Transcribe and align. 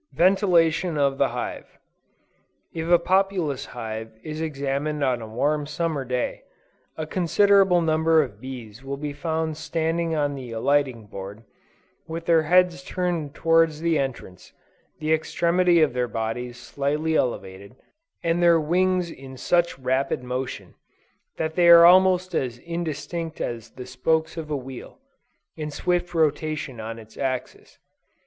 VENTILATION 0.15 0.97
OF 0.97 1.19
THE 1.19 1.27
HIVE. 1.29 1.77
If 2.73 2.89
a 2.89 2.97
populous 2.97 3.67
hive 3.67 4.09
is 4.23 4.41
examined 4.41 5.03
on 5.03 5.21
a 5.21 5.27
warm 5.27 5.67
Summer 5.67 6.03
day, 6.03 6.41
a 6.97 7.05
considerable 7.05 7.81
number 7.81 8.23
of 8.23 8.41
bees 8.41 8.83
will 8.83 8.97
be 8.97 9.13
found 9.13 9.57
standing 9.57 10.15
on 10.15 10.33
the 10.33 10.53
alighting 10.53 11.05
board, 11.05 11.43
with 12.07 12.25
their 12.25 12.41
heads 12.41 12.81
turned 12.83 13.35
towards 13.35 13.79
the 13.79 13.99
entrance, 13.99 14.53
the 14.97 15.13
extremity 15.13 15.81
of 15.83 15.93
their 15.93 16.07
bodies 16.07 16.57
slightly 16.57 17.15
elevated, 17.15 17.75
and 18.23 18.41
their 18.41 18.59
wings 18.59 19.11
in 19.11 19.37
such 19.37 19.77
rapid 19.77 20.23
motion 20.23 20.73
that 21.37 21.53
they 21.53 21.67
are 21.69 21.85
almost 21.85 22.33
as 22.33 22.57
indistinct 22.57 23.39
as 23.39 23.69
the 23.69 23.85
spokes 23.85 24.35
of 24.35 24.49
a 24.49 24.57
wheel, 24.57 24.97
in 25.55 25.69
swift 25.69 26.15
rotation 26.15 26.79
on 26.79 26.97
its 26.97 27.17
axis. 27.19 27.77